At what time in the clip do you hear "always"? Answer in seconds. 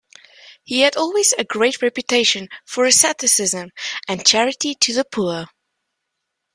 0.97-1.31